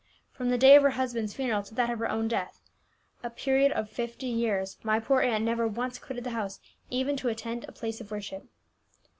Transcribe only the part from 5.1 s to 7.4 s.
aunt never once quitted the house, even to